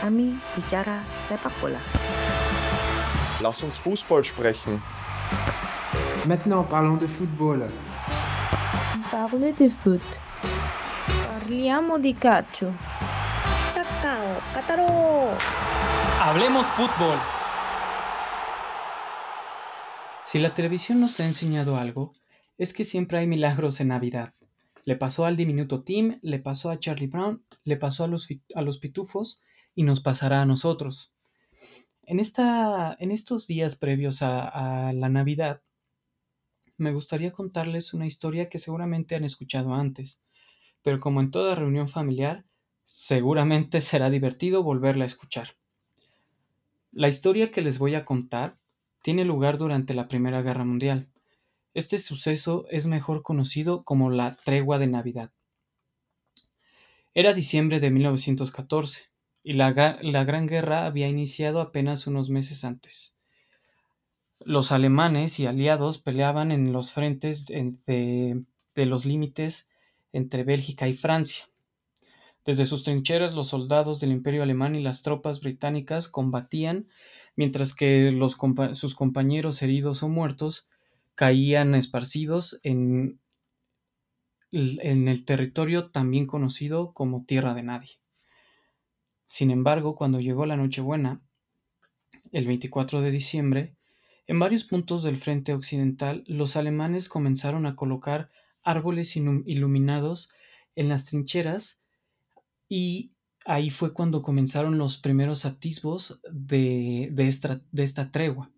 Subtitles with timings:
[0.00, 1.76] Kami bicara sepak bola.
[3.44, 4.80] Lass uns Fußball sprechen.
[6.24, 7.68] Maintenant parlons de football.
[9.10, 10.00] Parle de foot.
[11.28, 12.72] Parliamo di calcio.
[13.74, 15.36] Sakao, Kataro.
[16.18, 17.18] Hablemos fútbol.
[20.24, 22.12] Si la televisión nos ha enseñado algo,
[22.56, 24.32] es que siempre hay milagros en Navidad.
[24.84, 28.62] Le pasó al diminuto Tim, le pasó a Charlie Brown, le pasó a los, a
[28.62, 29.42] los pitufos
[29.74, 31.12] y nos pasará a nosotros.
[32.02, 35.62] En, esta, en estos días previos a, a la Navidad,
[36.76, 40.20] me gustaría contarles una historia que seguramente han escuchado antes,
[40.82, 42.44] pero como en toda reunión familiar,
[42.84, 45.56] seguramente será divertido volverla a escuchar.
[46.92, 48.58] La historia que les voy a contar
[49.02, 51.08] tiene lugar durante la Primera Guerra Mundial.
[51.72, 55.30] Este suceso es mejor conocido como la Tregua de Navidad.
[57.14, 59.09] Era diciembre de 1914
[59.42, 63.16] y la, la Gran Guerra había iniciado apenas unos meses antes.
[64.44, 69.70] Los alemanes y aliados peleaban en los frentes en- de, de los límites
[70.12, 71.46] entre Bélgica y Francia.
[72.44, 76.88] Desde sus trincheras los soldados del Imperio Alemán y las tropas británicas combatían,
[77.36, 78.36] mientras que los
[78.72, 80.68] sus compañeros heridos o muertos
[81.14, 83.20] caían esparcidos en,
[84.52, 87.90] en el territorio también conocido como Tierra de Nadie.
[89.30, 91.22] Sin embargo, cuando llegó la Nochebuena,
[92.32, 93.76] el 24 de diciembre,
[94.26, 98.32] en varios puntos del frente occidental, los alemanes comenzaron a colocar
[98.64, 100.34] árboles ilum- iluminados
[100.74, 101.80] en las trincheras
[102.68, 103.12] y
[103.46, 108.50] ahí fue cuando comenzaron los primeros atisbos de, de esta, de esta tregua.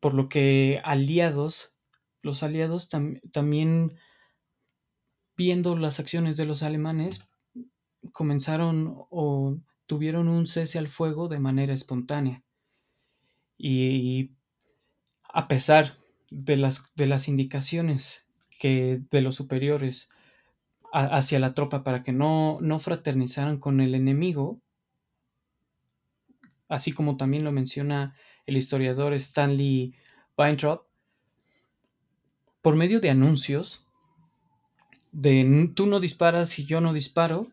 [0.00, 1.76] Por lo que aliados,
[2.20, 3.94] los aliados tam- también
[5.36, 7.20] viendo las acciones de los alemanes,
[8.12, 12.42] comenzaron o tuvieron un cese al fuego de manera espontánea.
[13.56, 14.32] Y
[15.32, 15.96] a pesar
[16.30, 18.26] de las, de las indicaciones
[18.58, 20.08] que de los superiores
[20.92, 24.60] hacia la tropa para que no, no fraternizaran con el enemigo,
[26.68, 28.14] así como también lo menciona
[28.46, 29.94] el historiador Stanley
[30.36, 30.82] Weintraub,
[32.60, 33.86] por medio de anuncios,
[35.12, 37.46] de "N- tú no disparas y yo no disparo,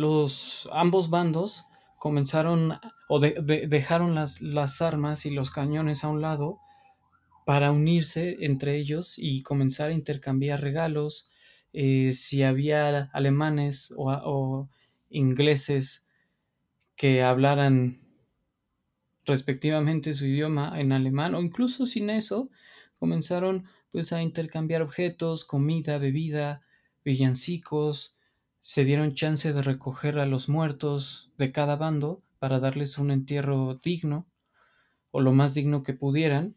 [0.00, 1.64] los ambos bandos
[1.98, 2.78] comenzaron
[3.08, 6.58] o de- de- dejaron las, las armas y los cañones a un lado
[7.46, 11.28] para unirse entre ellos y comenzar a intercambiar regalos.
[11.72, 14.68] eh, si había alemanes o, o
[15.10, 16.06] ingleses
[16.96, 18.00] que hablaran
[19.24, 22.50] respectivamente su idioma en alemán o incluso sin eso
[22.98, 26.62] comenzaron pues a intercambiar objetos, comida, bebida,
[27.04, 28.16] villancicos,
[28.62, 33.74] se dieron chance de recoger a los muertos de cada bando para darles un entierro
[33.82, 34.26] digno
[35.12, 36.56] o lo más digno que pudieran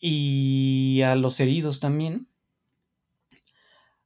[0.00, 2.28] y a los heridos también.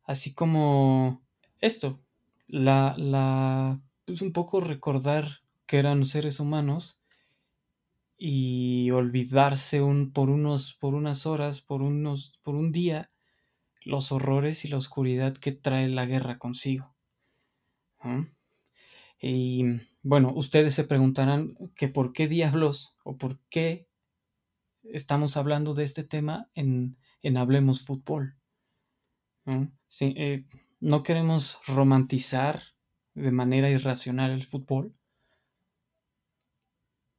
[0.04, 1.22] Así como
[1.60, 2.00] esto
[2.46, 6.98] la la pues un poco recordar que eran seres humanos
[8.18, 13.10] y olvidarse un, por unos por unas horas por unos por un día
[13.84, 16.97] los horrores y la oscuridad que trae la guerra consigo
[19.20, 19.64] y
[20.02, 23.88] bueno ustedes se preguntarán que por qué diablos o por qué
[24.82, 28.36] estamos hablando de este tema en, en Hablemos Fútbol
[29.44, 29.70] ¿no?
[30.00, 30.44] Eh,
[30.80, 32.62] no queremos romantizar
[33.14, 34.94] de manera irracional el fútbol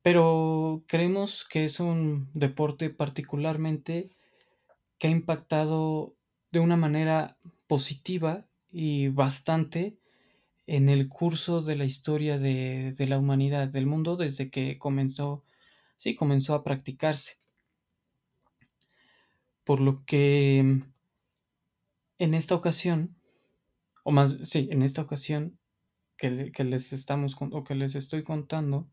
[0.02, 4.16] pero creemos que es un deporte particularmente
[4.98, 6.16] que ha impactado
[6.52, 9.98] de una manera positiva y bastante
[10.70, 15.44] en el curso de la historia de, de la humanidad, del mundo, desde que comenzó,
[15.98, 17.38] sí, comenzó a practicarse.
[19.64, 20.60] Por lo que
[22.20, 23.16] en esta ocasión,
[24.04, 25.58] o más, sí, en esta ocasión
[26.18, 28.88] que, que les estamos o que les estoy contando,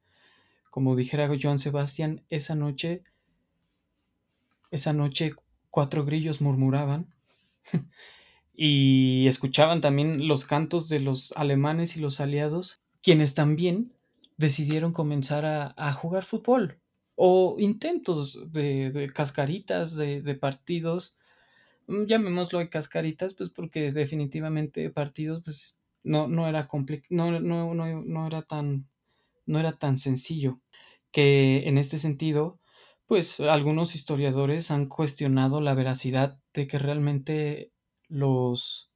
[0.70, 3.04] como dijera Joan Sebastián, esa noche,
[4.70, 5.34] esa noche
[5.68, 7.14] cuatro grillos murmuraban
[8.56, 13.92] y escuchaban también los cantos de los alemanes y los aliados, quienes también
[14.38, 16.80] decidieron comenzar a, jugar fútbol
[17.14, 21.16] o intentos de, de cascaritas, de, de partidos,
[21.86, 26.68] mm, llamémoslo de cascaritas, pues porque definitivamente partidos, pues no, no era
[27.10, 28.88] no, no, no, no era tan,
[29.46, 30.60] no era tan sencillo
[31.12, 32.60] que en este sentido,
[33.06, 37.72] pues algunos historiadores han cuestionado la veracidad de que realmente
[38.08, 38.90] los,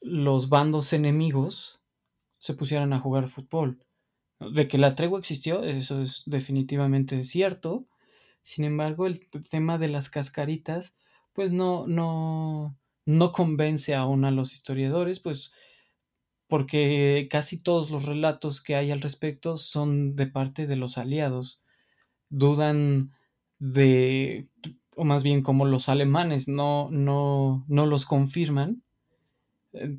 [0.00, 1.80] los bandos enemigos
[2.38, 3.84] se pusieran a jugar fútbol.
[4.40, 7.86] De que la tregua existió, eso es definitivamente cierto.
[8.42, 10.96] Sin embargo, el tema de las cascaritas,
[11.32, 15.52] pues no, no, no convence aún a los historiadores, pues
[16.48, 21.62] porque casi todos los relatos que hay al respecto son de parte de los aliados.
[22.28, 23.12] Dudan
[23.58, 24.48] de,
[24.96, 28.82] o más bien como los alemanes no, no, no los confirman,
[29.72, 29.98] eh,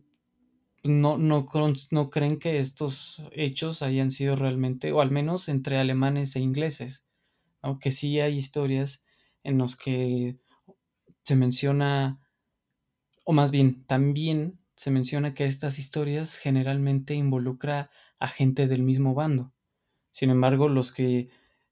[0.84, 1.48] no, no,
[1.92, 7.06] no creen que estos hechos hayan sido realmente, o al menos entre alemanes e ingleses,
[7.62, 9.04] aunque sí hay historias
[9.44, 10.38] en los que
[11.24, 12.22] se menciona,
[13.24, 17.90] o más bien también se menciona que estas historias generalmente involucra
[18.20, 19.54] a gente del mismo bando.
[20.12, 21.30] Sin embargo, los que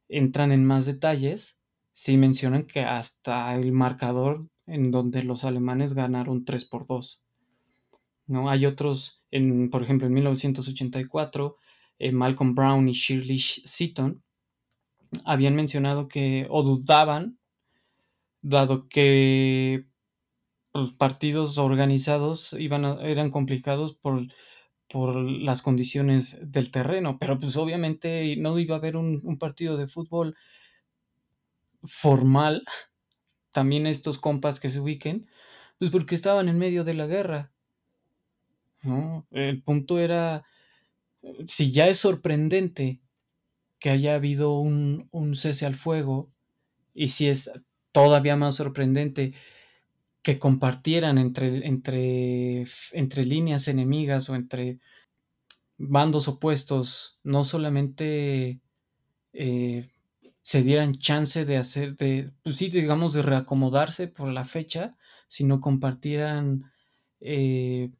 [0.10, 1.63] entran en más detalles
[1.94, 7.24] sí mencionan que hasta el marcador en donde los alemanes ganaron 3 por 2.
[8.28, 8.50] ¿no?
[8.50, 11.54] Hay otros, en, por ejemplo, en 1984,
[12.00, 14.24] eh, Malcolm Brown y Shirley Seaton
[15.26, 17.38] habían mencionado que, o dudaban,
[18.42, 19.86] dado que
[20.74, 24.26] los partidos organizados iban eran complicados por,
[24.90, 29.88] por las condiciones del terreno, pero pues obviamente no iba a haber un partido de
[29.88, 30.36] fútbol
[31.84, 32.64] formal,
[33.52, 35.28] también estos compas que se ubiquen,
[35.80, 37.54] pues porque estaban en medio de la guerra.
[38.82, 39.28] ¿no?
[39.32, 40.46] El punto era,
[41.48, 43.02] si ya es sorprendente
[43.80, 46.32] que haya habido un, un cese al fuego,
[46.94, 47.52] y si es
[47.92, 49.34] todavía más sorprendente
[50.24, 54.80] que compartieran entre, entre, entre líneas enemigas o entre
[55.78, 58.62] bandos opuestos, no solamente
[59.34, 59.90] eh,
[60.44, 64.98] se dieran chance de hacer, de, pues sí, digamos, de reacomodarse por la fecha,
[65.28, 66.72] sino compartieran
[67.22, 67.92] eh,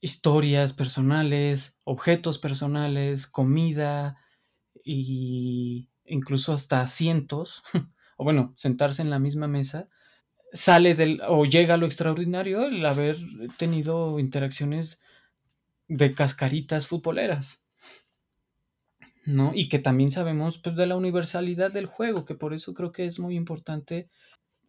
[0.00, 4.18] historias personales, objetos personales, comida
[4.84, 7.62] y incluso hasta asientos,
[8.16, 9.88] o bueno, sentarse en la misma mesa,
[10.52, 13.18] sale del o llega lo extraordinario el haber
[13.58, 15.00] tenido interacciones
[15.88, 17.62] de cascaritas futboleras.
[19.28, 19.52] ¿No?
[19.54, 23.04] Y que también sabemos pues, de la universalidad del juego, que por eso creo que
[23.04, 24.08] es muy importante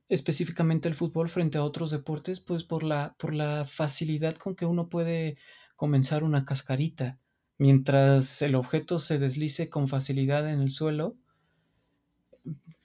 [0.09, 4.65] específicamente el fútbol frente a otros deportes, pues por la, por la facilidad con que
[4.65, 5.37] uno puede
[5.77, 7.19] comenzar una cascarita.
[7.57, 11.15] Mientras el objeto se deslice con facilidad en el suelo,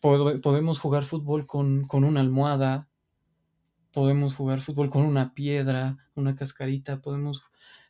[0.00, 2.88] podemos jugar fútbol con, con una almohada,
[3.92, 7.42] podemos jugar fútbol con una piedra, una cascarita, podemos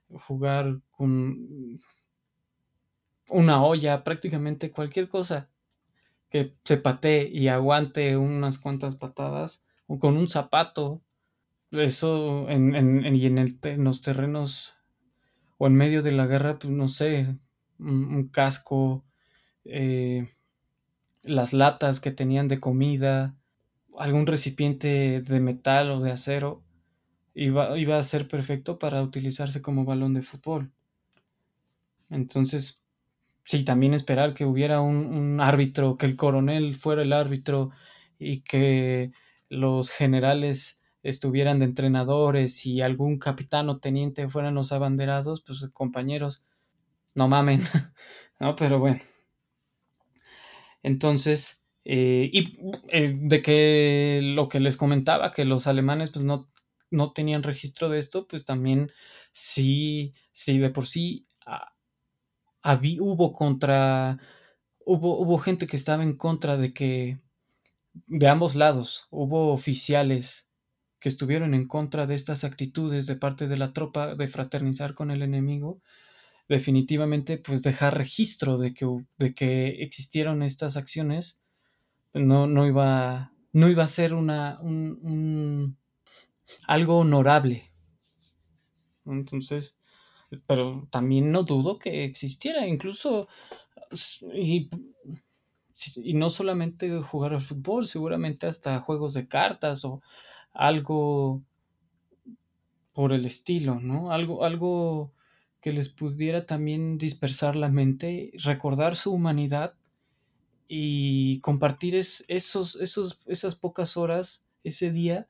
[0.08, 1.76] jugar con
[3.28, 5.48] una olla, prácticamente cualquier cosa
[6.30, 11.02] que se patee y aguante unas cuantas patadas, o con un zapato,
[11.70, 14.74] eso en, en, y en, el, en los terrenos
[15.58, 17.36] o en medio de la guerra, pues no sé,
[17.78, 19.04] un, un casco,
[19.64, 20.28] eh,
[21.22, 23.36] las latas que tenían de comida,
[23.98, 26.62] algún recipiente de metal o de acero,
[27.34, 30.72] iba, iba a ser perfecto para utilizarse como balón de fútbol.
[32.10, 32.83] Entonces,
[33.44, 37.70] sí, también esperar que hubiera un, un, árbitro, que el coronel fuera el árbitro
[38.18, 39.12] y que
[39.48, 46.42] los generales estuvieran de entrenadores y algún capitán o teniente fueran los abanderados, pues compañeros,
[47.14, 47.60] no mamen,
[48.40, 48.56] ¿no?
[48.56, 49.00] Pero bueno.
[50.82, 56.46] Entonces, eh, y eh, de que lo que les comentaba, que los alemanes pues no,
[56.90, 58.90] no tenían registro de esto, pues también
[59.32, 61.26] sí, sí, de por sí
[62.64, 64.18] había, hubo contra,
[64.86, 67.20] hubo, hubo gente que estaba en contra de que,
[68.06, 70.48] de ambos lados, hubo oficiales
[70.98, 75.10] que estuvieron en contra de estas actitudes de parte de la tropa de fraternizar con
[75.10, 75.82] el enemigo,
[76.48, 78.86] definitivamente pues dejar registro de que,
[79.18, 81.38] de que existieron estas acciones
[82.14, 85.78] no, no, iba, no iba a ser una, un, un,
[86.66, 87.70] algo honorable.
[89.04, 89.78] Entonces,
[90.46, 93.28] pero también no dudo que existiera, incluso,
[94.34, 94.68] y,
[95.96, 100.02] y, no solamente jugar al fútbol, seguramente hasta juegos de cartas o
[100.52, 101.42] algo
[102.92, 104.12] por el estilo, ¿no?
[104.12, 105.12] Algo, algo
[105.60, 109.74] que les pudiera también dispersar la mente, recordar su humanidad
[110.68, 115.28] y compartir es, esos, esos, esas pocas horas, ese día,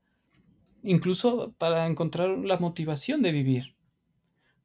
[0.83, 3.74] incluso para encontrar la motivación de vivir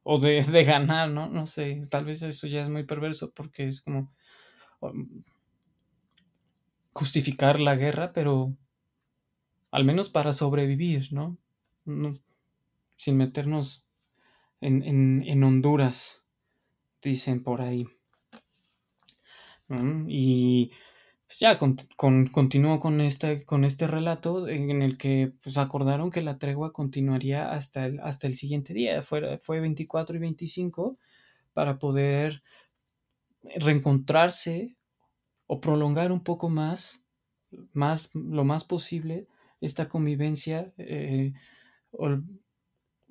[0.04, 1.28] o de, de, ganar, ¿no?
[1.30, 4.12] No sé, tal vez eso ya es muy perverso porque es como
[4.82, 5.06] um,
[6.94, 8.56] justificar la guerra, pero
[9.72, 11.38] al menos para sobrevivir, ¿no?
[11.86, 12.14] no
[13.00, 13.86] sin meternos
[14.60, 16.22] en, en, en Honduras,
[17.02, 17.88] dicen por ahí.
[20.08, 20.72] Y
[21.30, 26.10] pues, ya con, con, continúo con este, con este relato en el que pues, acordaron
[26.10, 30.94] que la tregua continuaría hasta el, hasta el siguiente día, fue, fue 24 y 25,
[31.54, 32.42] para poder
[33.44, 34.76] reencontrarse
[35.46, 37.04] o prolongar un poco más,
[37.74, 39.28] más lo más posible
[39.62, 41.34] esta convivencia, eh,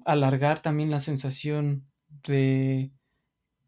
[0.04, 1.86] alargar también la sensación
[2.26, 2.90] de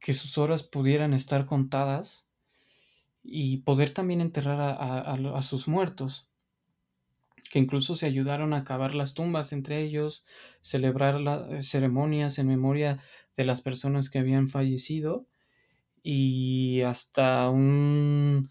[0.00, 2.26] que sus horas pudieran estar contadas
[3.22, 6.28] y poder también enterrar a, sus muertos,
[7.50, 10.24] que incluso se ayudaron a cavar las tumbas entre ellos,
[10.60, 12.98] celebrar las ceremonias en memoria
[13.36, 15.26] de las personas que habían fallecido
[16.02, 18.50] y hasta un,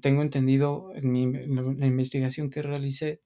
[0.00, 3.20] tengo entendido en, la investigación que realicé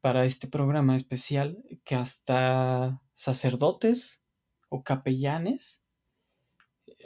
[0.00, 4.22] para este programa especial, que hasta sacerdotes
[4.68, 5.82] o capellanes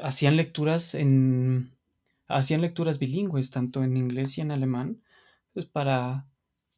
[0.02, 1.77] hacían lecturas en
[2.28, 5.02] hacían lecturas bilingües tanto en inglés y en alemán
[5.52, 6.28] pues para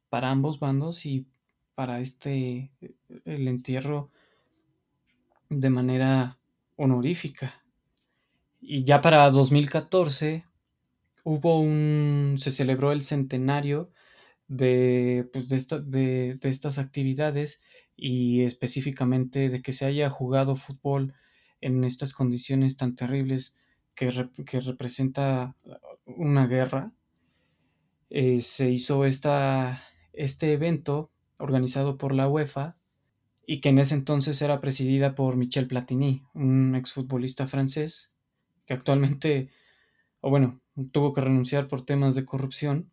[0.09, 1.27] para ambos bandos y
[1.75, 2.73] para este
[3.25, 4.11] el entierro
[5.49, 6.39] de manera
[6.77, 7.65] honorífica.
[8.61, 10.47] Y ya para 2014
[11.25, 13.91] hubo un se celebró el centenario
[14.49, 17.61] de, pues de, de estas actividades
[17.97, 21.15] y específicamente de que se haya jugado fútbol
[21.61, 23.57] en estas condiciones tan terribles
[23.95, 24.11] que,
[24.61, 25.57] representa
[26.05, 26.93] una guerra,
[28.09, 29.83] eh, se hizo esta,
[30.13, 32.77] este evento organizado por la UEFA
[33.47, 38.13] y que en ese entonces era presidida por Michel Platini, un exfutbolista francés
[38.67, 39.51] que actualmente,
[40.21, 40.61] o bueno,
[40.93, 42.93] tuvo que renunciar por temas de corrupción,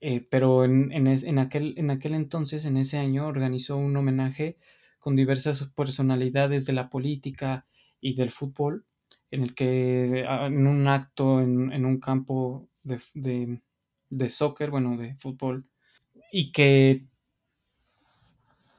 [0.00, 4.58] eh, pero en, en, aquel, en aquel entonces, en ese año, organizó un homenaje
[4.98, 7.66] con diversas personalidades de la política
[8.00, 8.86] y del fútbol,
[9.30, 13.60] en el que ah, en un acto en, un campo de,
[14.10, 15.68] de, soccer, bueno, de fútbol,
[16.32, 17.06] y que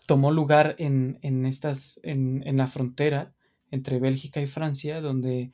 [0.07, 3.33] tomó lugar en, en estas, en, en, la frontera
[3.69, 5.51] entre Bélgica y Francia, donde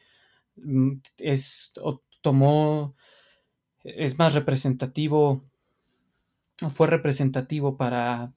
[0.55, 1.73] mm, es,
[2.21, 2.95] tomó,
[3.83, 5.43] es más representativo,
[6.69, 8.33] fue representativo para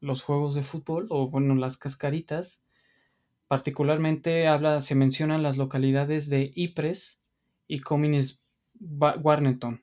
[0.00, 2.65] los juegos de fútbol, o bueno, las cascaritas,
[3.48, 7.20] Particularmente habla, se mencionan las localidades de Ypres
[7.68, 8.42] y Comines
[8.80, 9.82] Warneton,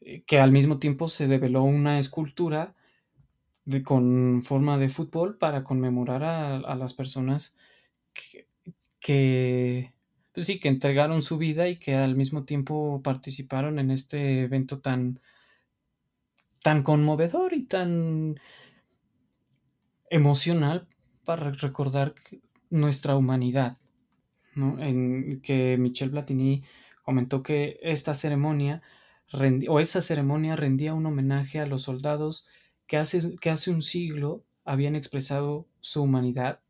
[0.00, 2.74] eh, que al mismo tiempo se develó una escultura
[3.64, 7.54] de, con forma de fútbol para conmemorar a, las personas
[8.12, 9.92] que,
[10.32, 14.80] pues sí, que entregaron su vida y que al mismo tiempo participaron en este evento
[14.80, 15.20] tan,
[16.62, 18.40] tan conmovedor y tan
[20.10, 20.88] emocional
[21.26, 22.14] para recordar
[22.70, 23.78] nuestra humanidad,
[24.56, 26.62] En que Michel Platini
[27.02, 28.80] comentó que esta ceremonia
[29.68, 32.46] o esa ceremonia rendía un homenaje a los soldados
[32.86, 36.60] que hace, que hace un siglo habían expresado su humanidad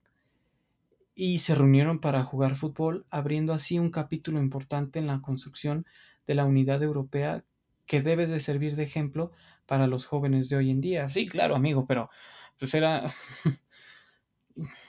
[1.14, 5.86] y se reunieron para jugar fútbol, abriendo así un capítulo importante en la construcción
[6.26, 7.44] de la unidad europea
[7.86, 9.32] que debe de servir de ejemplo
[9.64, 11.08] para los jóvenes de hoy en día.
[11.08, 12.10] Sí, claro, amigo, pero
[12.58, 13.06] pues era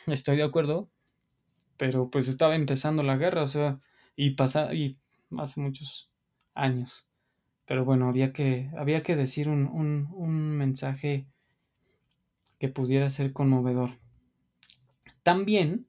[0.07, 0.89] estoy de acuerdo,
[1.77, 3.79] pero pues estaba empezando la guerra, o sea,
[4.15, 4.97] y pasa, y
[5.37, 6.09] hace muchos
[6.53, 7.09] años.
[7.65, 11.27] Pero bueno, había que, había que decir un, un, un mensaje
[12.59, 13.91] que pudiera ser conmovedor.
[15.23, 15.87] También,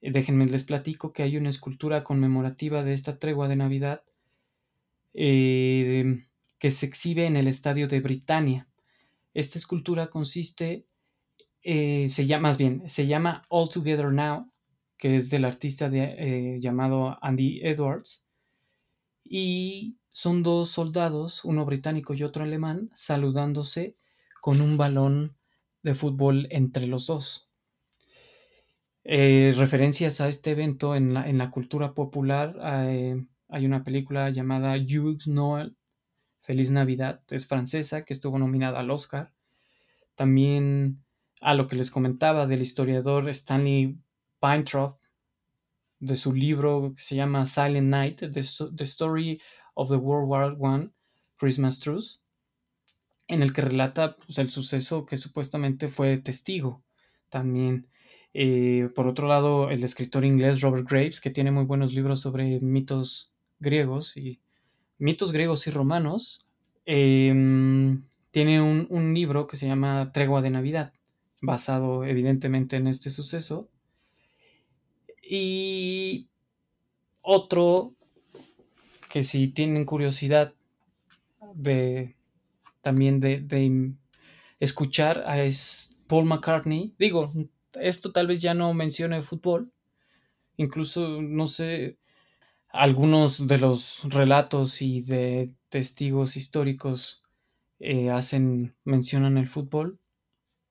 [0.00, 4.02] eh, déjenme les platico que hay una escultura conmemorativa de esta tregua de Navidad
[5.14, 6.26] eh,
[6.58, 8.68] que se exhibe en el estadio de Britania.
[9.34, 10.86] Esta escultura consiste
[11.62, 14.50] eh, se llama, más bien, se llama All Together Now,
[14.98, 18.26] que es del artista eh, llamado Andy Edwards.
[19.24, 23.94] Y son dos soldados, uno británico y otro alemán, saludándose
[24.40, 25.36] con un balón
[25.82, 27.48] de fútbol entre los dos.
[29.04, 34.76] Eh, referencias a este evento en la, en la cultura popular, hay una película llamada
[34.88, 35.76] Jules Noel,
[36.40, 39.32] Feliz Navidad, es francesa, que estuvo nominada al Oscar.
[40.16, 41.02] También
[41.42, 43.98] a lo que les comentaba del historiador Stanley
[44.40, 44.96] Weintraub,
[45.98, 49.40] de su libro que se llama Silent Night, The, Story
[49.74, 50.90] of the World War I,
[51.36, 52.18] Christmas Truce,
[53.28, 56.82] en el que relata pues, el suceso que supuestamente fue testigo.
[57.28, 57.88] También,
[58.34, 62.60] eh, por otro lado, el escritor inglés Robert Graves, que tiene muy buenos libros sobre
[62.60, 64.40] mitos griegos y
[64.98, 66.46] mitos griegos y romanos,
[66.84, 70.92] em, tiene un, un libro que se llama Tregua de Navidad
[71.42, 73.68] basado evidentemente en este suceso.
[75.22, 76.28] Y
[77.20, 77.94] otro
[79.10, 80.54] que si tienen curiosidad
[81.54, 82.16] de
[82.80, 83.94] también de,
[84.58, 87.28] escuchar es Paul McCartney, digo,
[87.74, 89.72] esto tal vez ya no mencione fútbol,
[90.56, 91.98] incluso no sé,
[92.68, 97.22] algunos de los relatos y de testigos históricos
[97.78, 99.98] eh, hacen, mencionan el fútbol,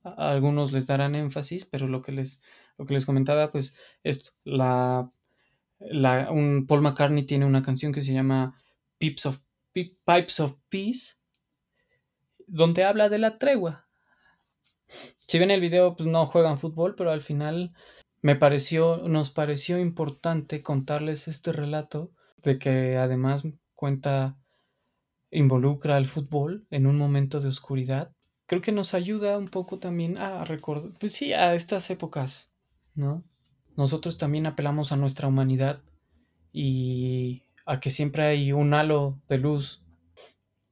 [0.04, 2.42] algunos les darán énfasis, pero lo que les,
[2.78, 5.12] lo que les comentaba, pues, esto, la,
[5.80, 8.58] la, un Paul McCartney tiene una canción que se llama
[8.98, 9.40] Pipes of,
[9.72, 11.16] Pipes of Peace,
[12.48, 13.88] donde habla de la tregua.
[15.28, 17.74] Si ven el video, pues no juegan fútbol, pero al final
[18.22, 23.44] me pareció, nos pareció importante contarles este relato de que además
[23.74, 24.38] cuenta,
[25.32, 28.14] involucra al fútbol en un momento de oscuridad.
[28.52, 32.52] Creo que nos ayuda un poco también a recordar, pues sí, a estas épocas,
[32.96, 33.24] ¿no?
[33.78, 35.82] Nosotros también apelamos a nuestra humanidad
[36.52, 39.86] y a que siempre hay un halo de luz,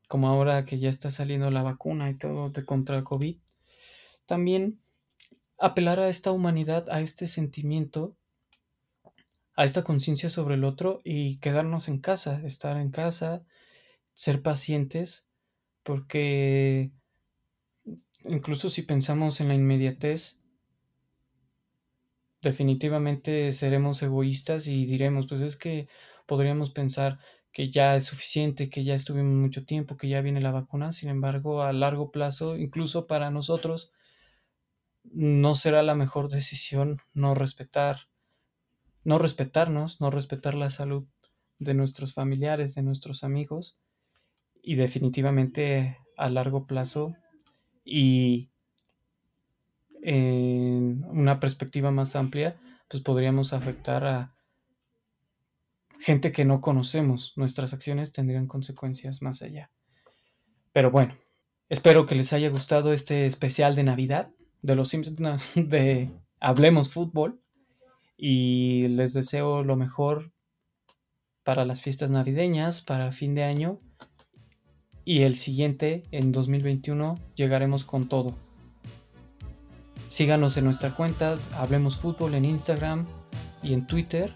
[0.10, 3.38] como ahora que ya está saliendo la vacuna y todo de contra el COVID.
[4.26, 4.82] También
[5.58, 8.18] apelar a esta humanidad, a este sentimiento,
[9.56, 13.46] a esta conciencia sobre el otro y quedarnos en casa, estar en casa,
[14.16, 15.30] ser pacientes,
[15.84, 16.92] porque
[18.26, 20.40] incluso si pensamos en la inmediatez,
[22.42, 25.88] definitivamente seremos egoístas y diremos, pues es que
[26.26, 27.20] podríamos pensar
[27.52, 31.10] que ya es suficiente, que ya estuvimos mucho tiempo, que ya viene la vacuna, sin
[31.10, 33.92] embargo, a largo plazo, incluso para nosotros,
[35.04, 38.10] no será la mejor decisión no respetar,
[39.04, 41.08] no respetarnos, no respetar la salud
[41.58, 43.78] de nuestros familiares, de nuestros amigos
[44.62, 47.16] y definitivamente a largo plazo
[47.90, 48.52] y
[50.02, 54.36] en una perspectiva más amplia, pues podríamos afectar a
[56.00, 57.34] gente que no conocemos.
[57.36, 59.72] Nuestras acciones tendrían consecuencias más allá.
[60.72, 61.18] Pero bueno,
[61.68, 67.42] espero que les haya gustado este especial de Navidad de los Simpsons de Hablemos Fútbol
[68.16, 70.32] y les deseo lo mejor
[71.44, 73.82] para las fiestas navideñas, para fin de año
[75.10, 78.36] y el siguiente en 2021 llegaremos con todo.
[80.08, 83.08] Síganos en nuestra cuenta Hablemos Fútbol en Instagram
[83.64, 84.36] y en Twitter.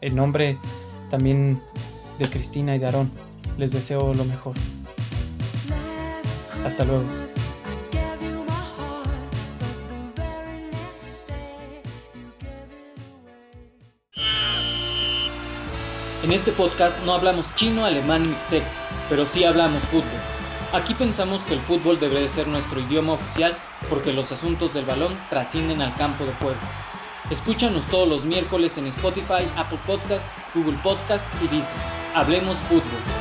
[0.00, 0.56] El nombre
[1.10, 1.60] también
[2.18, 3.10] de Cristina y de Aarón.
[3.58, 4.54] Les deseo lo mejor.
[6.64, 7.25] Hasta luego.
[16.22, 18.66] En este podcast no hablamos chino, alemán y mixteco,
[19.08, 20.04] pero sí hablamos fútbol.
[20.72, 23.56] Aquí pensamos que el fútbol debe de ser nuestro idioma oficial
[23.88, 26.58] porque los asuntos del balón trascienden al campo de juego.
[27.30, 30.24] Escúchanos todos los miércoles en Spotify, Apple Podcast,
[30.54, 31.80] Google Podcast y Disney.
[32.14, 33.15] Hablemos fútbol.